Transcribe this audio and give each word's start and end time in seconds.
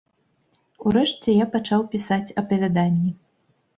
Урэшце 0.85 1.29
я 1.43 1.47
пачаў 1.57 1.85
пісаць 1.93 2.33
апавяданні. 2.43 3.11